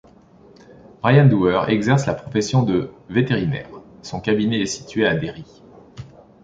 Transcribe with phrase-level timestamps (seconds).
[1.03, 3.69] Brian Dooher exerce la profession de vétérinaire,
[4.01, 5.45] son cabinet est situé à Derry.